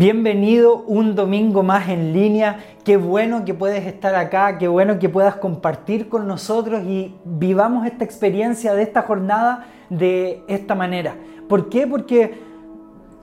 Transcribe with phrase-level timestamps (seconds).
[0.00, 2.64] Bienvenido un domingo más en línea.
[2.84, 7.84] Qué bueno que puedes estar acá, qué bueno que puedas compartir con nosotros y vivamos
[7.84, 11.16] esta experiencia de esta jornada de esta manera.
[11.50, 11.86] ¿Por qué?
[11.86, 12.32] Porque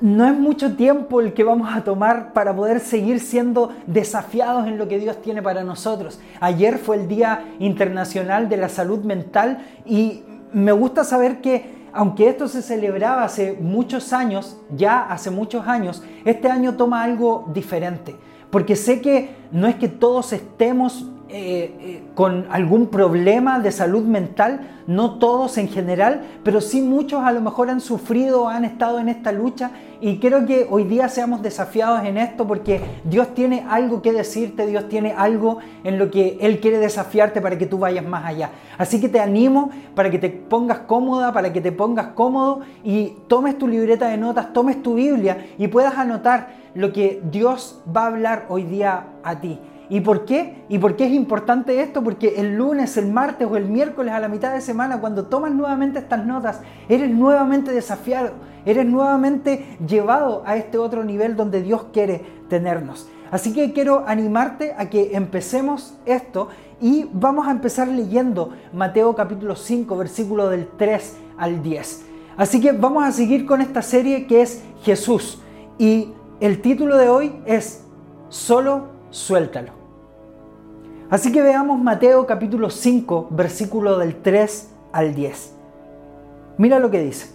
[0.02, 4.78] no es mucho tiempo el que vamos a tomar para poder seguir siendo desafiados en
[4.78, 6.20] lo que Dios tiene para nosotros.
[6.39, 10.22] Ayer fue el Día Internacional de la Salud Mental y
[10.53, 16.04] me gusta saber que aunque esto se celebraba hace muchos años, ya hace muchos años,
[16.26, 18.16] este año toma algo diferente.
[18.52, 24.62] Porque sé que no es que todos estemos eh, con algún problema de salud mental,
[24.88, 29.09] no todos en general, pero sí muchos a lo mejor han sufrido, han estado en
[29.09, 34.02] esta lucha y creo que hoy día seamos desafiados en esto porque Dios tiene algo
[34.02, 38.05] que decirte, Dios tiene algo en lo que Él quiere desafiarte para que tú vayas
[38.05, 38.52] más allá.
[38.78, 43.16] Así que te animo para que te pongas cómoda, para que te pongas cómodo y
[43.28, 48.03] tomes tu libreta de notas, tomes tu Biblia y puedas anotar lo que Dios va
[48.03, 49.59] a hablar hoy día a ti.
[49.89, 50.66] ¿Y por qué?
[50.67, 52.03] ¿Y por qué es importante esto?
[52.03, 55.52] Porque el lunes, el martes o el miércoles a la mitad de semana, cuando tomas
[55.52, 58.31] nuevamente estas notas, eres nuevamente desafiado,
[58.65, 63.08] eres nuevamente llevado a este otro nivel donde Dios quiere tenernos.
[63.31, 66.49] Así que quiero animarte a que empecemos esto
[66.81, 72.05] y vamos a empezar leyendo Mateo capítulo 5, versículo del 3 al 10.
[72.38, 75.41] Así que vamos a seguir con esta serie que es Jesús.
[75.77, 77.83] Y el título de hoy es
[78.30, 79.77] Solo suéltalo.
[81.09, 85.53] Así que veamos Mateo capítulo 5, versículo del 3 al 10.
[86.58, 87.30] Mira lo que dice.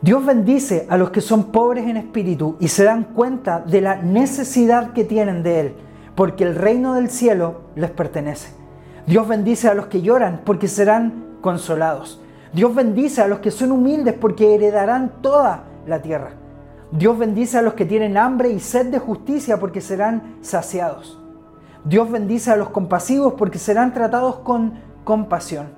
[0.00, 3.96] Dios bendice a los que son pobres en espíritu y se dan cuenta de la
[3.96, 5.74] necesidad que tienen de Él,
[6.14, 8.52] porque el reino del cielo les pertenece.
[9.08, 12.20] Dios bendice a los que lloran porque serán consolados.
[12.52, 16.30] Dios bendice a los que son humildes porque heredarán toda la tierra.
[16.92, 21.21] Dios bendice a los que tienen hambre y sed de justicia porque serán saciados.
[21.84, 25.68] Dios bendice a los compasivos porque serán tratados con compasión.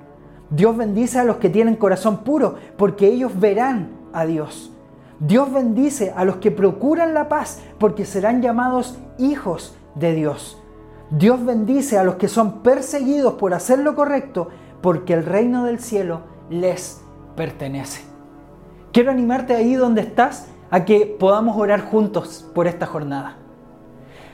[0.50, 4.70] Dios bendice a los que tienen corazón puro porque ellos verán a Dios.
[5.18, 10.62] Dios bendice a los que procuran la paz porque serán llamados hijos de Dios.
[11.10, 14.48] Dios bendice a los que son perseguidos por hacer lo correcto
[14.82, 17.00] porque el reino del cielo les
[17.36, 18.02] pertenece.
[18.92, 23.38] Quiero animarte ahí donde estás a que podamos orar juntos por esta jornada.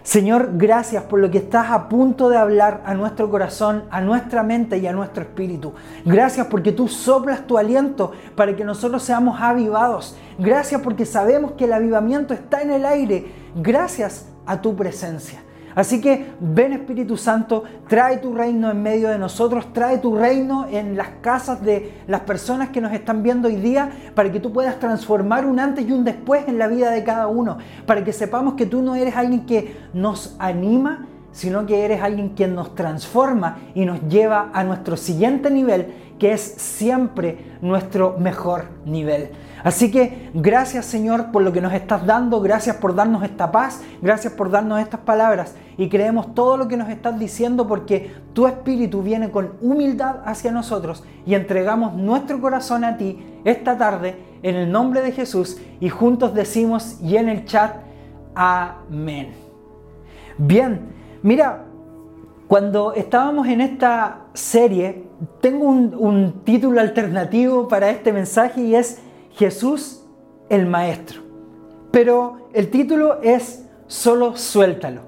[0.03, 4.43] Señor, gracias por lo que estás a punto de hablar a nuestro corazón, a nuestra
[4.43, 5.75] mente y a nuestro espíritu.
[6.07, 10.17] Gracias porque tú soplas tu aliento para que nosotros seamos avivados.
[10.39, 13.31] Gracias porque sabemos que el avivamiento está en el aire.
[13.55, 15.43] Gracias a tu presencia.
[15.75, 20.67] Así que ven Espíritu Santo, trae tu reino en medio de nosotros, trae tu reino
[20.69, 24.53] en las casas de las personas que nos están viendo hoy día, para que tú
[24.53, 28.13] puedas transformar un antes y un después en la vida de cada uno, para que
[28.13, 32.75] sepamos que tú no eres alguien que nos anima, sino que eres alguien quien nos
[32.75, 39.31] transforma y nos lleva a nuestro siguiente nivel, que es siempre nuestro mejor nivel.
[39.63, 43.83] Así que gracias Señor por lo que nos estás dando, gracias por darnos esta paz,
[44.01, 48.47] gracias por darnos estas palabras y creemos todo lo que nos estás diciendo porque tu
[48.47, 54.57] espíritu viene con humildad hacia nosotros y entregamos nuestro corazón a ti esta tarde en
[54.57, 57.77] el nombre de Jesús y juntos decimos y en el chat,
[58.35, 59.33] amén.
[60.39, 61.67] Bien, mira,
[62.51, 65.05] cuando estábamos en esta serie,
[65.41, 68.99] tengo un, título alternativo para este mensaje y es
[69.31, 70.05] Jesús
[70.49, 71.23] el Maestro.
[71.93, 75.03] Pero el título es Solo suéltalo.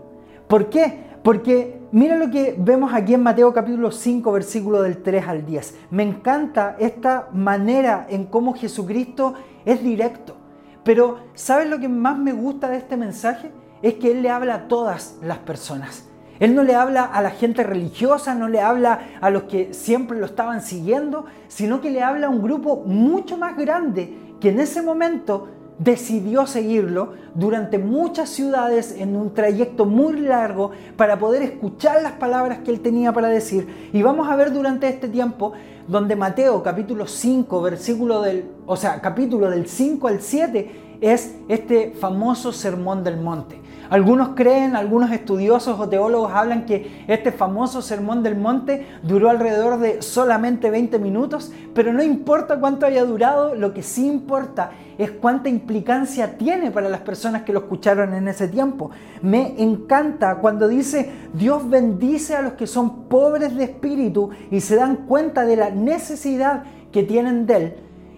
[0.47, 1.05] ¿Por qué?
[1.25, 5.79] Porque mira lo que vemos aquí en Mateo capítulo 5, versículo del 3 al 10.
[5.91, 9.35] Me encanta esta manera en cómo Jesucristo
[9.65, 10.37] es directo.
[10.85, 13.51] Pero ¿sabes lo que más me gusta de este mensaje?
[13.83, 16.05] Es que Él le habla a todas las personas.
[16.41, 20.19] Él no le habla a la gente religiosa, no le habla a los que siempre
[20.19, 24.59] lo estaban siguiendo, sino que le habla a un grupo mucho más grande que en
[24.59, 25.49] ese momento
[25.79, 32.59] decidió seguirlo durante muchas ciudades en un trayecto muy largo para poder escuchar las palabras
[32.59, 33.91] que él tenía para decir.
[33.93, 35.53] Y vamos a ver durante este tiempo
[35.89, 41.91] donde Mateo capítulo 5, versículo del, o sea, capítulo del 5 al 7 es este
[41.91, 43.61] famoso sermón del monte.
[43.91, 49.81] Algunos creen, algunos estudiosos o teólogos hablan que este famoso sermón del monte duró alrededor
[49.81, 55.11] de solamente 20 minutos, pero no importa cuánto haya durado, lo que sí importa es
[55.11, 58.91] cuánta implicancia tiene para las personas que lo escucharon en ese tiempo.
[59.21, 64.77] Me encanta cuando dice, Dios bendice a los que son pobres de espíritu y se
[64.77, 66.63] dan cuenta de la necesidad
[66.93, 67.75] que tienen de Él.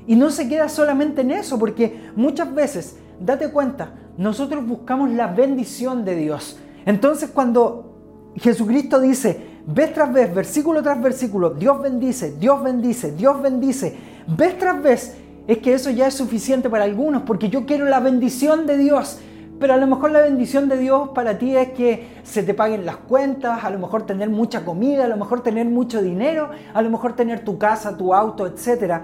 [0.07, 5.29] Y no se queda solamente en eso, porque muchas veces, date cuenta, nosotros buscamos la
[5.29, 6.59] bendición de Dios.
[6.87, 13.41] Entonces cuando Jesucristo dice, vez tras vez, versículo tras versículo, Dios bendice, Dios bendice, Dios
[13.41, 13.97] bendice,
[14.27, 15.17] vez tras vez,
[15.47, 19.19] es que eso ya es suficiente para algunos, porque yo quiero la bendición de Dios.
[19.61, 22.85] Pero a lo mejor la bendición de Dios para ti es que se te paguen
[22.85, 26.83] las cuentas, a lo mejor tener mucha comida, a lo mejor tener mucho dinero, a
[26.83, 29.03] lo mejor tener tu casa, tu auto, etc.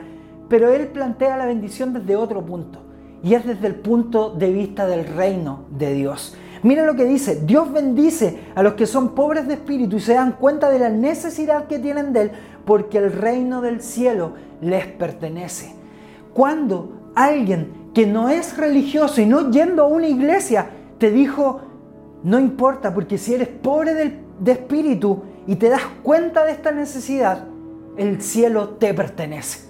[0.50, 2.80] Pero Él plantea la bendición desde otro punto,
[3.22, 6.36] y es desde el punto de vista del reino de Dios.
[6.62, 10.14] Mira lo que dice, Dios bendice a los que son pobres de espíritu y se
[10.14, 12.30] dan cuenta de la necesidad que tienen de Él,
[12.66, 15.74] porque el reino del cielo les pertenece.
[16.34, 21.60] Cuando alguien que no es religioso y no yendo a una iglesia te dijo,
[22.22, 27.46] no importa, porque si eres pobre de, espíritu y te das cuenta de esta necesidad,
[27.96, 29.69] el cielo te pertenece.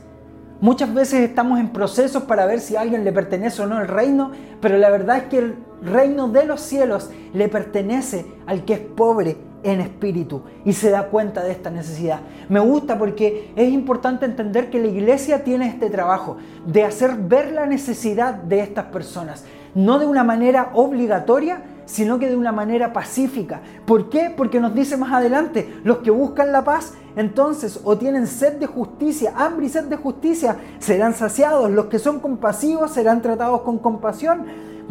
[0.60, 3.88] Muchas veces estamos en procesos para ver si a alguien le pertenece o no el
[3.88, 8.74] reino, pero la verdad es que el reino de los cielos le pertenece al que
[8.74, 12.20] es pobre en espíritu y se da cuenta de esta necesidad.
[12.50, 16.36] Me gusta porque es importante entender que la iglesia tiene este trabajo
[16.66, 22.28] de hacer ver la necesidad de estas personas, no de una manera obligatoria, sino que
[22.28, 23.62] de una manera pacífica.
[23.84, 24.32] ¿Por qué?
[24.34, 28.66] Porque nos dice más adelante, los que buscan la paz entonces o tienen sed de
[28.66, 31.68] justicia, hambre y sed de justicia, serán saciados.
[31.68, 34.44] Los que son compasivos serán tratados con compasión.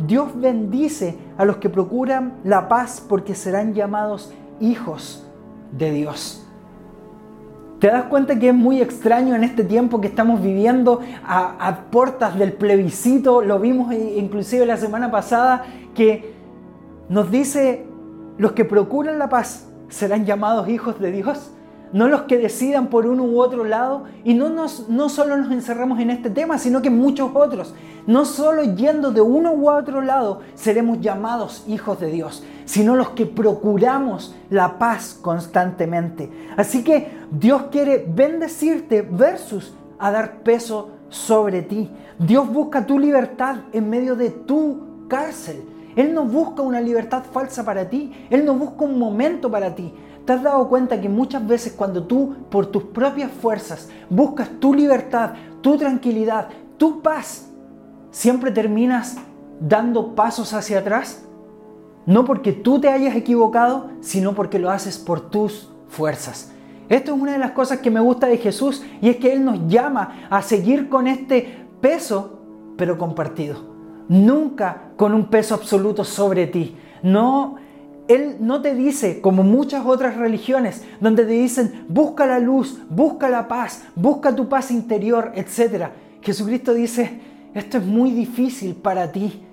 [0.05, 5.25] Dios bendice a los que procuran la paz porque serán llamados hijos
[5.71, 6.45] de Dios.
[7.79, 11.89] ¿Te das cuenta que es muy extraño en este tiempo que estamos viviendo a, a
[11.89, 13.41] puertas del plebiscito?
[13.41, 15.63] Lo vimos inclusive la semana pasada
[15.95, 16.38] que
[17.09, 17.85] nos dice,
[18.37, 21.51] los que procuran la paz serán llamados hijos de Dios
[21.91, 24.03] no los que decidan por uno u otro lado.
[24.23, 27.73] Y no, nos, no solo nos encerramos en este tema, sino que muchos otros.
[28.05, 33.09] No solo yendo de uno u otro lado seremos llamados hijos de Dios, sino los
[33.09, 36.29] que procuramos la paz constantemente.
[36.57, 41.89] Así que Dios quiere bendecirte versus a dar peso sobre ti.
[42.17, 45.63] Dios busca tu libertad en medio de tu cárcel.
[45.99, 48.13] Él no busca una libertad falsa para ti.
[48.29, 49.93] Él no busca un momento para ti.
[50.23, 54.73] ¿Te has dado cuenta que muchas veces cuando tú por tus propias fuerzas buscas tu
[54.73, 56.47] libertad, tu tranquilidad,
[56.77, 57.49] tu paz,
[58.11, 59.17] siempre terminas
[59.59, 61.25] dando pasos hacia atrás?
[62.05, 66.53] No porque tú te hayas equivocado, sino porque lo haces por tus fuerzas.
[66.87, 69.43] Esto es una de las cosas que me gusta de Jesús y es que Él
[69.43, 72.39] nos llama a seguir con este peso,
[72.77, 73.68] pero compartido.
[74.09, 76.75] Nunca con un peso absoluto sobre ti.
[77.01, 77.55] No
[78.09, 83.29] él no te dice, como muchas otras religiones, donde te dicen, busca la luz, busca
[83.29, 85.89] la paz, busca tu paz interior, etc.
[86.19, 87.19] Jesucristo dice,
[87.53, 89.43] esto es muy difícil para ti.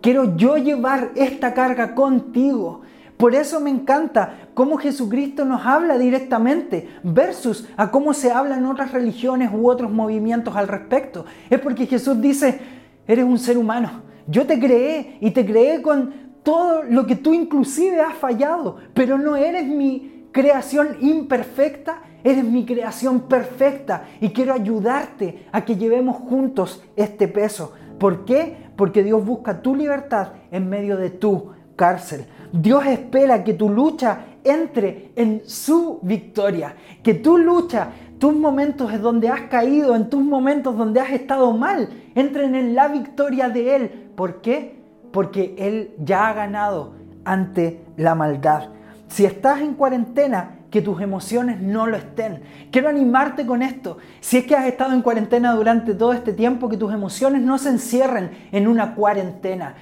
[0.00, 2.80] Quiero yo llevar esta carga contigo.
[3.18, 8.64] Por eso me encanta cómo Jesucristo nos habla directamente versus a cómo se habla en
[8.64, 11.26] otras religiones u otros movimientos al respecto.
[11.50, 12.60] Es porque Jesús dice,
[13.06, 14.02] eres un ser humano.
[14.26, 19.18] Yo te creé y te creé con todo lo que tú inclusive has fallado, pero
[19.18, 26.16] no eres mi creación imperfecta, eres mi creación perfecta y quiero ayudarte a que llevemos
[26.16, 27.72] juntos este peso.
[27.98, 28.56] ¿Por qué?
[28.76, 32.26] Porque Dios busca tu libertad en medio de tu cárcel.
[32.52, 37.88] Dios espera que tu lucha entre en su victoria, que tu lucha,
[38.18, 42.74] tus momentos en donde has caído, en tus momentos donde has estado mal, entren en
[42.74, 44.10] la victoria de Él.
[44.16, 44.76] ¿Por qué?
[45.16, 46.92] porque Él ya ha ganado
[47.24, 48.68] ante la maldad.
[49.08, 52.42] Si estás en cuarentena, que tus emociones no lo estén.
[52.70, 53.96] Quiero animarte con esto.
[54.20, 57.56] Si es que has estado en cuarentena durante todo este tiempo, que tus emociones no
[57.56, 59.76] se encierren en una cuarentena.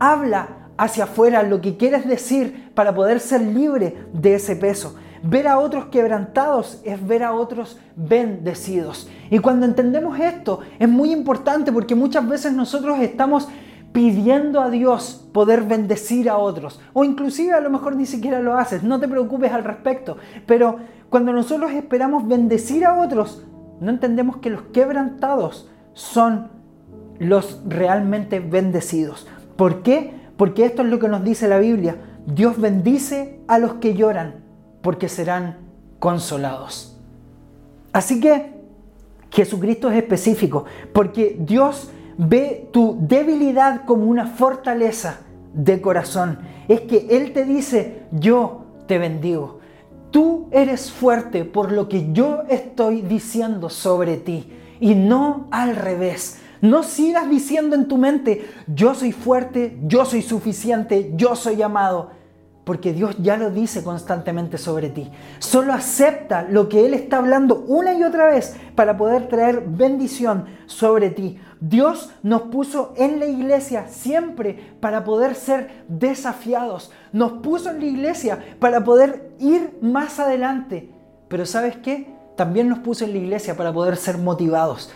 [0.00, 4.96] Habla hacia afuera lo que quieres decir para poder ser libre de ese peso.
[5.22, 9.08] Ver a otros quebrantados es ver a otros bendecidos.
[9.30, 13.48] Y cuando entendemos esto es muy importante porque muchas veces nosotros estamos
[13.92, 16.80] pidiendo a Dios poder bendecir a otros.
[16.92, 20.16] O inclusive a lo mejor ni siquiera lo haces, no te preocupes al respecto.
[20.46, 20.76] Pero
[21.10, 23.44] cuando nosotros esperamos bendecir a otros,
[23.80, 26.48] no entendemos que los quebrantados son
[27.18, 29.26] los realmente bendecidos.
[29.56, 30.12] ¿Por qué?
[30.36, 31.96] Porque esto es lo que nos dice la Biblia.
[32.26, 34.47] Dios bendice a los que lloran
[34.88, 35.58] porque serán
[35.98, 36.96] consolados.
[37.92, 38.54] Así que
[39.30, 40.64] Jesucristo es específico
[40.94, 45.20] porque Dios Ve tu debilidad como una fortaleza
[45.54, 46.40] de corazón.
[46.66, 49.60] Es que Él te dice, yo te bendigo.
[50.10, 56.40] Tú eres fuerte por lo que yo estoy diciendo sobre ti y no al revés.
[56.60, 62.10] No sigas diciendo en tu mente, yo soy fuerte, yo soy suficiente, yo soy amado
[62.68, 65.10] porque Dios ya lo dice constantemente sobre ti.
[65.38, 70.44] Solo acepta lo que Él está hablando una y otra vez para poder traer bendición
[70.66, 71.40] sobre ti.
[71.62, 76.92] Dios nos puso en la iglesia siempre para poder ser desafiados.
[77.10, 80.90] Nos puso en la iglesia para poder ir más adelante.
[81.28, 82.14] Pero ¿sabes qué?
[82.36, 84.92] También nos puso en la iglesia para poder ser motivados.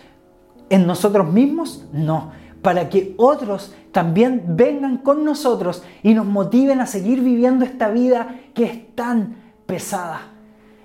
[0.68, 1.86] ¿En nosotros mismos?
[1.90, 7.90] No para que otros también vengan con nosotros y nos motiven a seguir viviendo esta
[7.90, 10.32] vida que es tan pesada.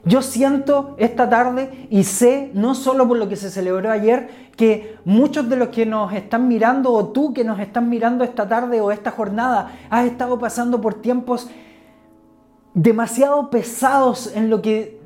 [0.04, 4.98] Yo siento esta tarde y sé, no solo por lo que se celebró ayer, que
[5.06, 8.80] muchos de los que nos están mirando o tú que nos estás mirando esta tarde
[8.82, 11.50] o esta jornada, has estado pasando por tiempos
[12.74, 15.00] demasiado pesados en lo que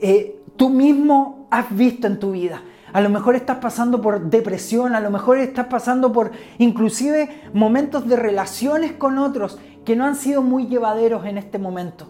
[0.00, 2.62] eh, tú mismo has visto en tu vida.
[2.92, 8.06] A lo mejor estás pasando por depresión, a lo mejor estás pasando por inclusive momentos
[8.06, 12.06] de relaciones con otros que no han sido muy llevaderos en este momento.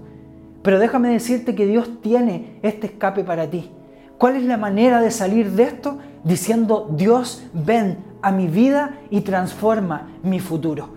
[0.62, 3.70] Pero déjame decirte que Dios tiene este escape para ti.
[4.18, 5.98] ¿Cuál es la manera de salir de esto?
[6.24, 10.90] Diciendo, Dios, ven a mi vida y transforma mi futuro.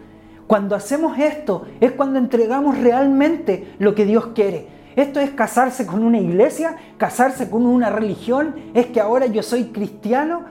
[0.48, 4.68] Cuando hacemos esto es cuando entregamos realmente lo que Dios quiere.
[4.96, 8.56] Esto es casarse con una iglesia, casarse con una religión.
[8.74, 10.44] Es que ahora yo soy cristiano.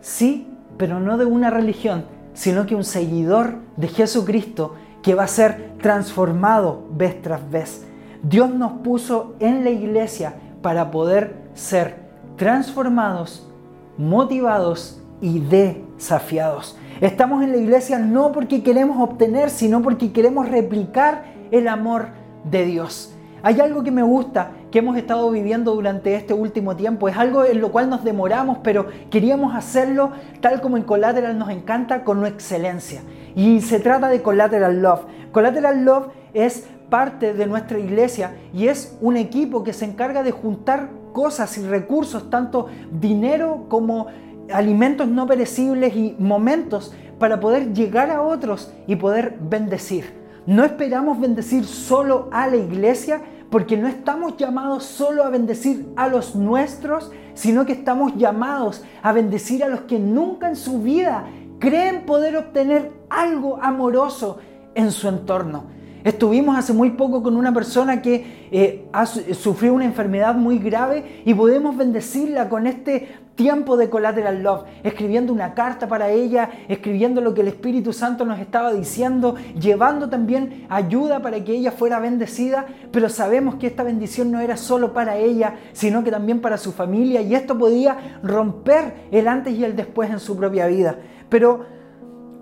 [0.00, 5.28] Sí, pero no de una religión, sino que un seguidor de Jesucristo que va a
[5.28, 7.86] ser transformado vez tras vez.
[8.22, 11.96] Dios nos puso en la iglesia para poder ser
[12.36, 13.48] transformados,
[13.96, 16.76] motivados y desafiados.
[17.00, 22.08] Estamos en la iglesia no porque queremos obtener, sino porque queremos replicar el amor
[22.44, 23.14] de Dios.
[23.42, 27.08] Hay algo que me gusta que hemos estado viviendo durante este último tiempo.
[27.08, 31.50] Es algo en lo cual nos demoramos, pero queríamos hacerlo tal como en Collateral nos
[31.50, 33.02] encanta, con excelencia.
[33.34, 35.02] Y se trata de Collateral Love.
[35.32, 40.32] Collateral Love es parte de nuestra iglesia y es un equipo que se encarga de
[40.32, 44.08] juntar cosas y recursos, tanto dinero como
[44.52, 50.19] alimentos no perecibles y momentos para poder llegar a otros y poder bendecir.
[50.46, 56.08] No esperamos bendecir solo a la iglesia porque no estamos llamados solo a bendecir a
[56.08, 61.26] los nuestros, sino que estamos llamados a bendecir a los que nunca en su vida
[61.58, 64.38] creen poder obtener algo amoroso
[64.74, 65.79] en su entorno.
[66.04, 68.86] Estuvimos hace muy poco con una persona que eh,
[69.32, 75.32] sufrió una enfermedad muy grave y podemos bendecirla con este tiempo de collateral love, escribiendo
[75.32, 80.66] una carta para ella, escribiendo lo que el Espíritu Santo nos estaba diciendo, llevando también
[80.68, 85.16] ayuda para que ella fuera bendecida, pero sabemos que esta bendición no era solo para
[85.16, 89.74] ella, sino que también para su familia y esto podía romper el antes y el
[89.74, 90.96] después en su propia vida.
[91.30, 91.64] Pero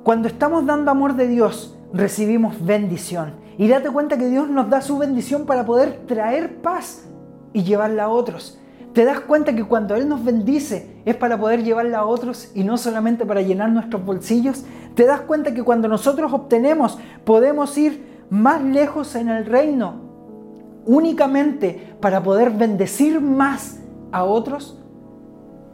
[0.03, 3.35] cuando estamos dando amor de Dios, recibimos bendición.
[3.59, 7.05] Y date cuenta que Dios nos da su bendición para poder traer paz
[7.53, 8.59] y llevarla a otros.
[8.95, 12.63] Te das cuenta que cuando Él nos bendice es para poder llevarla a otros y
[12.65, 14.65] no solamente para llenar nuestros bolsillos.
[14.95, 20.09] Te das cuenta que cuando nosotros obtenemos podemos ir más lejos en el reino
[20.87, 23.81] únicamente para poder bendecir más
[24.13, 24.78] a otros.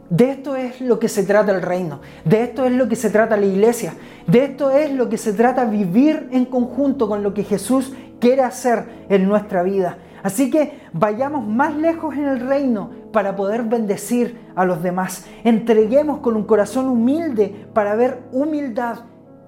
[0.09, 3.09] De esto es lo que se trata el reino, de esto es lo que se
[3.09, 3.95] trata la iglesia,
[4.27, 8.43] de esto es lo que se trata vivir en conjunto con lo que Jesús quiere
[8.43, 9.97] hacer en nuestra vida.
[10.21, 15.25] Así que vayamos más lejos en el reino para poder bendecir a los demás.
[15.43, 18.99] Entreguemos con un corazón humilde para ver humildad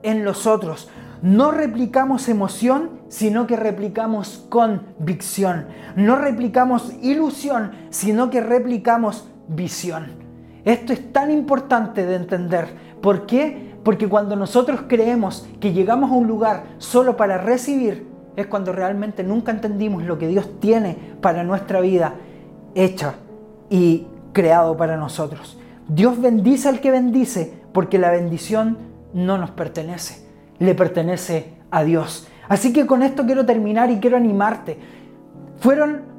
[0.04, 0.90] en los otros.
[1.22, 5.68] No replicamos emoción, sino que replicamos convicción.
[5.96, 10.17] No replicamos ilusión, sino que replicamos visión.
[10.68, 12.68] Esto es tan importante de entender.
[13.02, 13.78] ¿Por qué?
[13.86, 18.06] Porque cuando nosotros creemos que llegamos a un lugar solo para recibir,
[18.36, 22.16] es cuando realmente nunca entendimos lo que Dios tiene para nuestra vida
[22.76, 23.14] hecha
[23.70, 25.58] y creado para nosotros.
[25.88, 28.78] Dios bendice al que bendice porque la bendición
[29.14, 30.28] no nos pertenece,
[30.60, 32.28] le pertenece a Dios.
[32.50, 34.78] Así que con esto quiero terminar y quiero animarte.
[35.60, 36.17] Fueron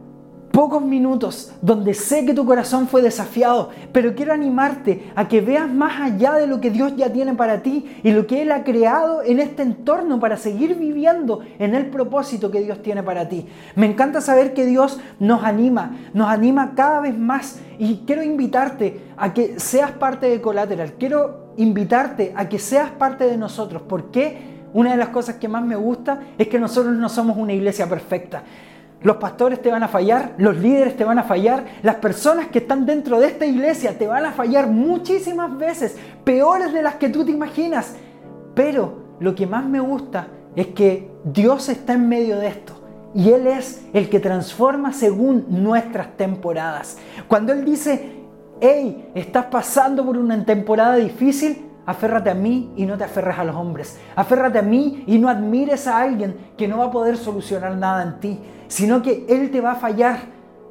[0.51, 5.73] pocos minutos donde sé que tu corazón fue desafiado, pero quiero animarte a que veas
[5.73, 8.65] más allá de lo que Dios ya tiene para ti y lo que Él ha
[8.65, 13.47] creado en este entorno para seguir viviendo en el propósito que Dios tiene para ti.
[13.77, 19.01] Me encanta saber que Dios nos anima, nos anima cada vez más y quiero invitarte
[19.17, 23.83] a que seas parte de Collateral, quiero invitarte a que seas parte de nosotros.
[23.83, 24.59] ¿Por qué?
[24.73, 27.89] Una de las cosas que más me gusta es que nosotros no somos una iglesia
[27.89, 28.43] perfecta.
[29.01, 32.59] Los pastores te van a fallar, los líderes te van a fallar, las personas que
[32.59, 37.09] están dentro de esta iglesia te van a fallar muchísimas veces, peores de las que
[37.09, 37.95] tú te imaginas.
[38.55, 40.27] Pero lo que más me gusta
[40.57, 42.75] es que Dios está en medio de esto
[43.15, 46.99] y Él es el que transforma según nuestras temporadas.
[47.29, 48.25] Cuando Él dice,
[48.61, 53.45] hey, estás pasando por una temporada difícil, aférrate a mí y no te aferres a
[53.45, 53.99] los hombres.
[54.15, 58.03] Aférrate a mí y no admires a alguien que no va a poder solucionar nada
[58.03, 60.19] en ti, sino que Él te va a fallar,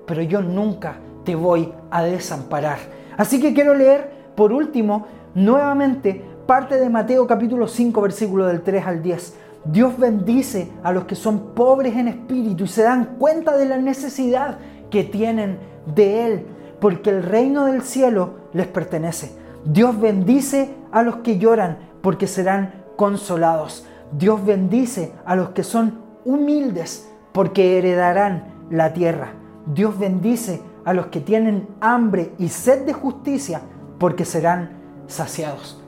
[0.05, 2.77] pero yo nunca te voy a desamparar.
[3.17, 8.85] Así que quiero leer, por último, nuevamente parte de Mateo capítulo 5, versículo del 3
[8.85, 9.37] al 10.
[9.65, 13.79] Dios bendice a los que son pobres en espíritu y se dan cuenta de la
[13.79, 14.59] necesidad
[14.91, 15.57] que tienen
[15.95, 16.45] de Él,
[16.79, 19.46] porque el reino del cielo les pertenece.
[19.65, 23.85] Dios bendice a los que lloran, porque serán consolados.
[24.11, 29.33] Dios bendice a los que son humildes, porque heredarán la tierra.
[29.65, 33.61] Dios bendice a los que tienen hambre y sed de justicia,
[33.99, 34.71] porque serán
[35.07, 35.81] saciados.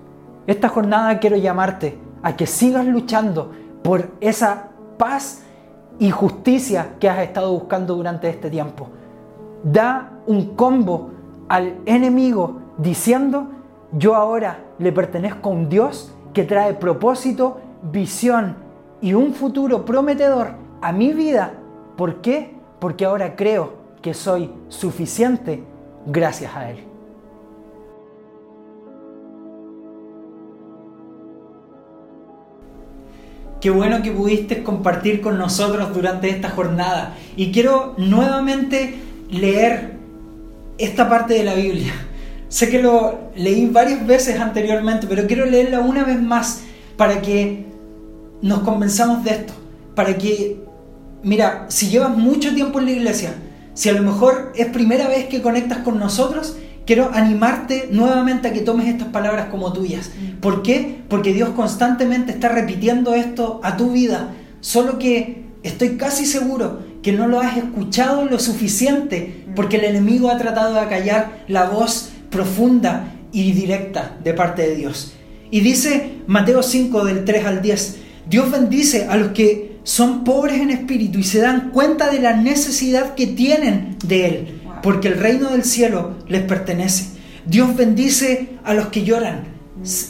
[0.47, 3.51] Esta jornada quiero llamarte a que sigas luchando
[3.83, 5.43] por esa paz
[5.99, 8.87] y justicia que has estado buscando durante este tiempo.
[9.63, 11.11] Da un combo
[11.47, 13.47] al enemigo diciendo,
[13.91, 17.59] yo ahora le pertenezco a un Dios que trae propósito,
[17.91, 18.55] visión
[19.01, 21.53] y un futuro prometedor a mi vida.
[21.97, 22.55] ¿Por qué?
[22.79, 25.63] Porque ahora creo que soy suficiente
[26.05, 26.83] gracias a Él.
[33.59, 37.15] Qué bueno que pudiste compartir con nosotros durante esta jornada.
[37.35, 39.97] Y quiero nuevamente leer
[40.77, 41.93] esta parte de la Biblia.
[42.49, 46.61] Sé que lo leí varias veces anteriormente, pero quiero leerla una vez más
[46.97, 47.65] para que
[48.41, 49.53] nos convenzamos de esto.
[49.95, 50.59] Para que,
[51.23, 53.33] mira, si llevas mucho tiempo en la iglesia,
[53.75, 56.57] si a lo mejor es primera vez que conectas con nosotros,
[56.87, 60.09] quiero animarte nuevamente a que tomes estas palabras como tuyas.
[60.09, 60.39] Mm.
[60.39, 61.03] ¿Por qué?
[61.07, 67.11] Porque Dios constantemente está repitiendo esto a tu vida, solo que estoy casi seguro que
[67.11, 69.53] no lo has escuchado lo suficiente, mm.
[69.53, 74.75] porque el enemigo ha tratado de acallar la voz profunda y directa de parte de
[74.75, 75.13] Dios.
[75.51, 77.97] Y dice Mateo 5 del 3 al 10,
[78.29, 82.35] Dios bendice a los que son pobres en espíritu y se dan cuenta de la
[82.35, 87.17] necesidad que tienen de Él porque el reino del cielo les pertenece.
[87.45, 89.43] Dios bendice a los que lloran.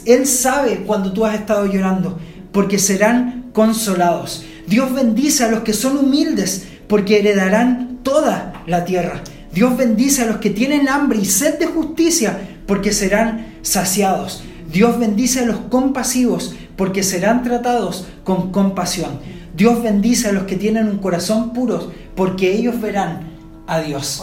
[0.04, 2.18] Él sabe cuando tú has estado llorando,
[2.52, 4.44] porque serán consolados.
[4.66, 9.22] Dios bendice a los que son humildes, porque heredarán toda la tierra.
[9.52, 14.44] Dios bendice a los que tienen hambre y sed de justicia, porque serán saciados.
[14.70, 19.18] Dios bendice a los compasivos, porque serán tratados con compasión.
[19.56, 23.28] Dios bendice a los que tienen un corazón puro, porque ellos verán
[23.66, 24.22] a Dios.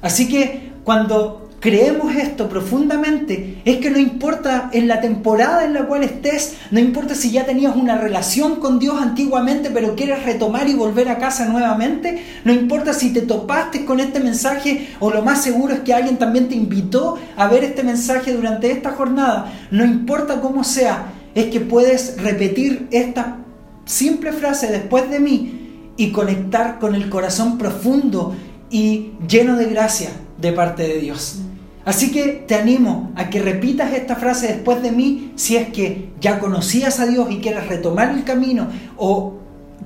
[0.00, 5.86] Así que cuando creemos esto profundamente, es que no importa en la temporada en la
[5.86, 10.68] cual estés, no importa si ya tenías una relación con Dios antiguamente, pero quieres retomar
[10.68, 15.22] y volver a casa nuevamente, no importa si te topaste con este mensaje o lo
[15.22, 19.52] más seguro es que alguien también te invitó a ver este mensaje durante esta jornada,
[19.70, 23.36] no importa cómo sea, es que puedes repetir esta
[23.84, 28.34] simple frase después de mí y conectar con el corazón profundo
[28.68, 31.42] y lleno de gracia de parte de Dios.
[31.84, 36.12] Así que te animo a que repitas esta frase después de mí si es que
[36.20, 39.38] ya conocías a Dios y quieres retomar el camino o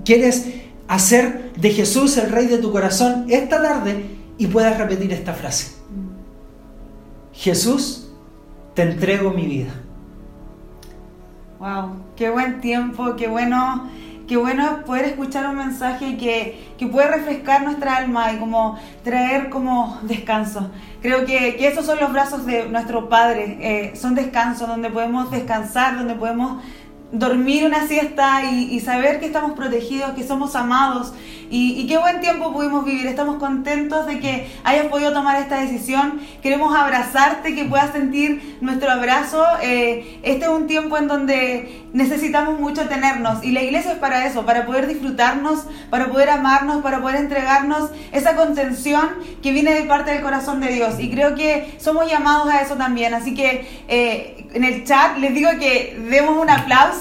[0.04, 0.46] quieres
[0.88, 4.04] hacer de Jesús el rey de tu corazón esta tarde
[4.36, 5.74] y puedas repetir esta frase.
[7.32, 8.08] Jesús,
[8.74, 9.72] te entrego mi vida.
[11.58, 13.90] Wow, qué buen tiempo, qué bueno
[14.26, 19.48] qué bueno poder escuchar un mensaje que, que puede refrescar nuestra alma y como traer
[19.48, 20.70] como descanso.
[21.00, 25.30] Creo que, que esos son los brazos de nuestro Padre, eh, son descansos donde podemos
[25.30, 26.62] descansar, donde podemos
[27.12, 31.12] dormir una siesta y, saber que estamos protegidos, que somos amados
[31.48, 33.06] y, qué buen tiempo pudimos vivir.
[33.06, 36.20] Estamos contentos de que hayas podido tomar esta decisión.
[36.42, 39.44] Queremos abrazarte, que puedas sentir nuestro abrazo.
[39.62, 44.26] Eh, este es un tiempo en donde necesitamos mucho tenernos y la iglesia es para
[44.26, 49.08] eso, para poder disfrutarnos, para poder amarnos, para poder entregarnos esa contención
[49.40, 50.98] que viene de parte del corazón de Dios.
[50.98, 53.14] Y creo que somos llamados a eso también.
[53.14, 56.95] Así que eh, en el chat les digo que demos un aplauso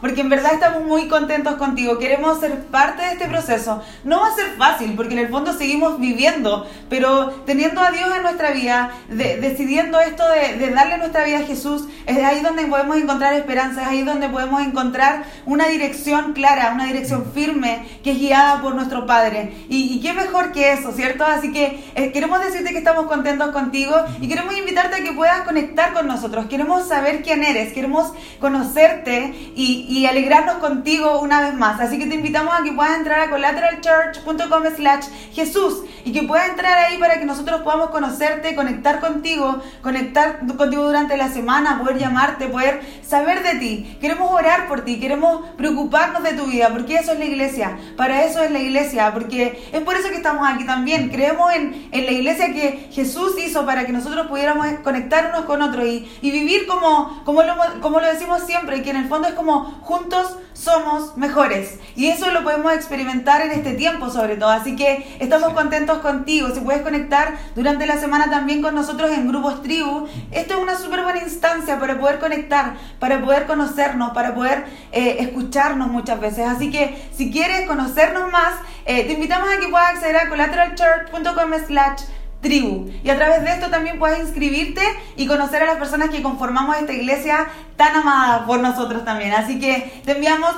[0.00, 1.98] porque en verdad estamos muy contentos contigo.
[1.98, 3.82] Queremos ser parte de este proceso.
[4.04, 8.08] No va a ser fácil, porque en el fondo seguimos viviendo, pero teniendo a Dios
[8.14, 12.96] en nuestra vida, decidiendo esto de, darle nuestra vida a Jesús, es ahí donde podemos
[12.96, 18.18] encontrar esperanza, es ahí donde podemos encontrar una dirección clara, una dirección firme, que es
[18.18, 19.66] guiada por nuestro Padre.
[19.68, 21.24] Y, qué mejor que eso, ¿cierto?
[21.24, 25.42] Así que eh, queremos decirte que estamos contentos contigo y queremos invitarte a que puedas
[25.42, 26.46] conectar con nosotros.
[26.46, 31.80] Queremos saber quién eres, queremos conocerte y, alegrarnos contigo una vez más.
[31.80, 36.48] Así que te invitamos a que puedas entrar a collateralchurch.com slash Jesús y que puedas
[36.48, 41.98] entrar ahí para que nosotros podamos conocerte, conectar contigo, conectar contigo durante la semana, poder
[41.98, 43.98] llamarte, poder saber de ti.
[44.00, 47.78] Queremos orar por ti, queremos preocuparnos de tu vida, porque eso es la iglesia.
[47.98, 51.10] Para eso es la iglesia, porque es por eso que estamos aquí también.
[51.10, 55.60] Creemos en, en la iglesia que Jesús hizo para que nosotros pudiéramos conectar unos con
[55.60, 59.28] otros y, y vivir como, como, lo, como lo decimos siempre, que en el fondo
[59.28, 61.78] es como juntos somos mejores.
[61.94, 64.50] Y eso lo podemos experimentar en este tiempo sobre todo.
[64.50, 66.48] Así que estamos contentos contigo.
[66.54, 70.76] Si puedes conectar durante la semana también con nosotros en grupos tribu, esto es una
[70.76, 76.46] súper buena instancia para poder conectar, para poder conocernos, para poder eh, escucharnos muchas veces.
[76.46, 81.52] Así que si quieres conocernos más, eh, te invitamos a que puedas acceder a collateralchurch.com
[81.66, 82.02] slash
[82.40, 82.90] tribu.
[83.02, 84.82] Y a través de esto también puedes inscribirte
[85.16, 89.32] y conocer a las personas que conformamos esta iglesia tan amada por nosotros también.
[89.32, 90.54] Así que te enviamos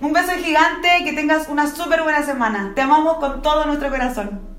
[0.00, 2.72] un beso gigante, que tengas una súper buena semana.
[2.74, 4.51] Te amamos con todo nuestro corazón.